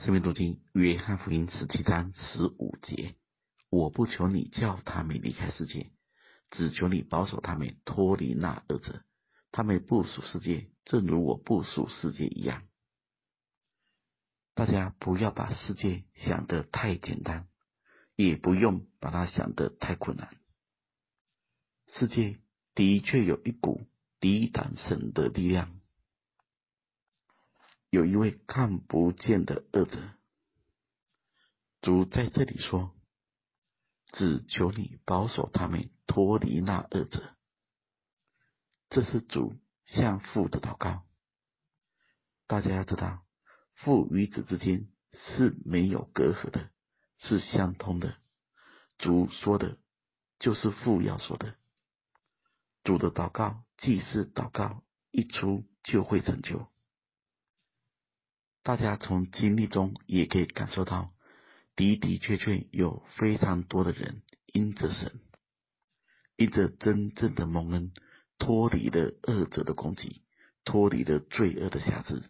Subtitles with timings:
[0.00, 3.14] 生命读经约翰福音十七章十五节：
[3.70, 5.92] 我不求你叫他们离开世界，
[6.50, 9.04] 只求你保守他们脱离那恶者。
[9.52, 12.62] 他们不属世界，正如我不属世界一样。
[14.54, 17.46] 大家不要把世界想得太简单，
[18.16, 20.34] 也不用把它想得太困难。
[21.92, 22.40] 世界
[22.74, 23.86] 的确有一股
[24.18, 25.81] 抵挡神的力量。
[27.92, 29.98] 有一位看不见的恶者，
[31.82, 32.90] 主在这里说
[34.16, 37.36] ：“只求你保守他们脱离那恶者。”
[38.88, 41.04] 这是主向父的祷告。
[42.46, 43.26] 大家要知道，
[43.74, 46.70] 父与子之间是没有隔阂的，
[47.18, 48.16] 是相通的。
[48.96, 49.76] 主说的，
[50.38, 51.56] 就是父要说的。
[52.84, 56.71] 主的祷告既是祷告，一出就会成就。
[58.62, 61.08] 大家从经历中也可以感受到，
[61.74, 65.20] 的的确确有非常多的人因着神，
[66.36, 67.92] 因着真正的蒙恩，
[68.38, 70.22] 脱离了恶者的攻击，
[70.64, 72.22] 脱离了罪恶的辖制。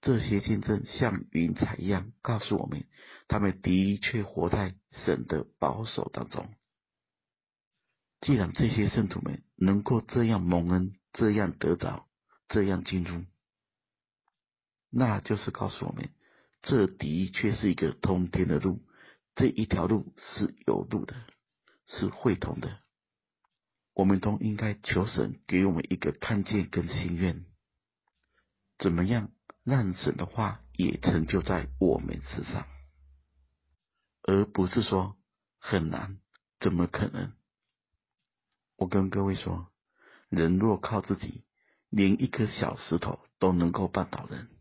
[0.00, 2.86] 这些见证像云彩一样告诉我们，
[3.28, 6.48] 他们的确活在神的保守当中。
[8.22, 12.06] 既然这些圣徒们能够这样蒙恩，这样得着，
[12.48, 13.24] 这样进入。
[14.98, 16.08] 那就是告诉我们，
[16.62, 18.80] 这的确是一个通天的路，
[19.34, 21.14] 这一条路是有路的，
[21.84, 22.78] 是会通的。
[23.92, 27.44] 我们都应该求神给我们一个看见跟心愿，
[28.78, 29.32] 怎么样
[29.64, 32.66] 让神的话也成就在我们身上，
[34.22, 35.18] 而不是说
[35.58, 36.20] 很难，
[36.58, 37.34] 怎么可能？
[38.76, 39.70] 我跟各位说，
[40.30, 41.44] 人若靠自己，
[41.90, 44.55] 连一颗小石头都能够绊倒人。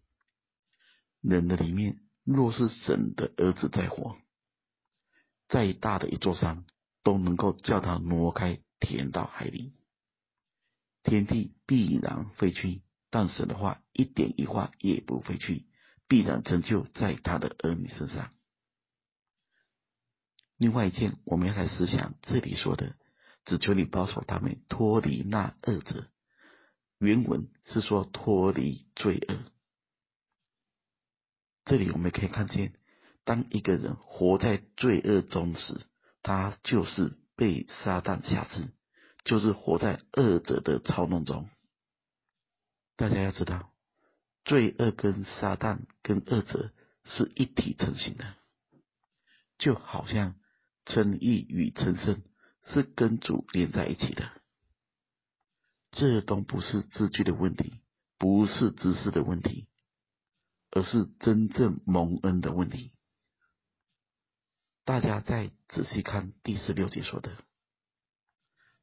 [1.27, 4.17] 人的里面，若是神的儿子在活，
[5.47, 6.65] 再大的一座山
[7.03, 9.73] 都能够叫他挪开，填到海里。
[11.03, 15.67] 天地必然废去，但神的话一点一画也不废去，
[16.07, 18.31] 必然成就在他的儿女身上。
[20.57, 22.95] 另外一件，我们要来思想这里说的，
[23.45, 26.07] 只求你保守他们脱离那恶者。
[26.97, 29.54] 原文是说脱离罪恶。
[31.65, 32.73] 这里我们可以看见，
[33.23, 35.81] 当一个人活在罪恶中时，
[36.21, 38.69] 他就是被撒旦辖制，
[39.23, 41.49] 就是活在恶者的操弄中。
[42.95, 43.73] 大家要知道，
[44.43, 46.71] 罪恶跟撒旦跟恶者
[47.03, 48.35] 是一体成型的，
[49.57, 50.35] 就好像
[50.85, 52.21] 称义与成圣
[52.67, 54.29] 是跟主连在一起的。
[55.91, 57.79] 这都不是字句的问题，
[58.19, 59.67] 不是知识的问题。
[60.75, 62.91] 而是真正蒙恩的问题。
[64.83, 67.31] 大家再仔细看第十六节说的，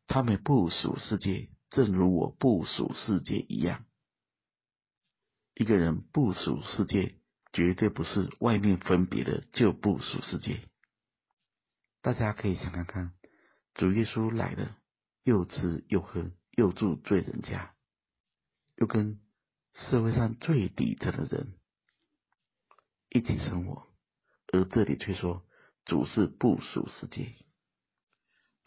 [0.06, 3.84] 他们不属世界，正如我不属世界一样。
[5.54, 7.20] 一个人不属世界，
[7.52, 10.66] 绝对不是外面分别的就不属世界。
[12.00, 13.12] 大家可以想看看，
[13.74, 14.78] 主耶稣来了，
[15.24, 17.74] 又吃又喝，又住罪人家，
[18.76, 19.20] 又跟
[19.74, 21.58] 社会上最底层的人。
[23.14, 23.86] 一起生活，
[24.54, 25.44] 而这里却说
[25.84, 27.34] 主是不属世界，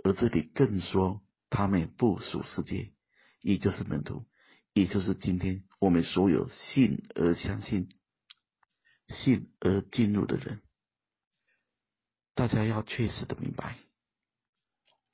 [0.03, 2.93] 而这里更说他们不属世界，
[3.41, 4.27] 也就是门徒，
[4.73, 7.89] 也就是今天我们所有信而相信、
[9.09, 10.61] 信而进入的人。
[12.35, 13.79] 大家要确实的明白，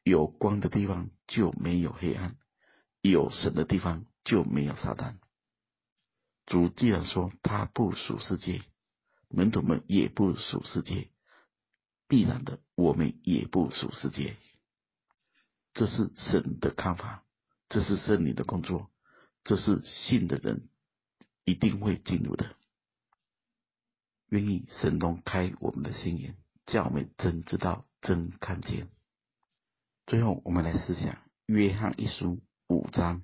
[0.04, 2.36] 有光的地方就没有黑暗，
[3.02, 5.20] 有神的地方就没有撒旦。
[6.46, 8.62] 主既然说他不属世界。
[9.34, 11.10] 门徒们也不属世界，
[12.08, 14.36] 必然的，我们也不属世界。
[15.74, 17.24] 这是神的看法，
[17.70, 18.90] 这是圣灵的工作，
[19.44, 20.68] 这是信的人
[21.46, 22.56] 一定会进入的。
[24.28, 26.36] 愿意神龙开我们的心眼，
[26.66, 28.90] 叫我们真知道、真看见。
[30.08, 33.24] 最后，我们来思想约翰一书五章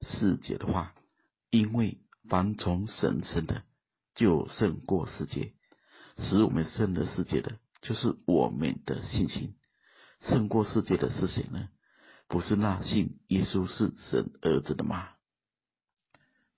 [0.00, 0.94] 四节的话：
[1.50, 3.64] 因为凡从神生的。
[4.16, 5.52] 就胜过世界，
[6.18, 9.54] 使我们胜了世界的，就是我们的信心。
[10.22, 11.68] 胜过世界的是谁呢？
[12.26, 15.10] 不是那信耶稣是神儿子的吗？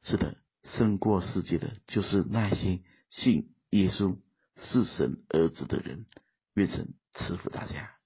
[0.03, 4.17] 是的，胜过世界的，就是那些信耶稣
[4.57, 6.07] 是神儿子的人。
[6.55, 7.98] 愿神赐福大家。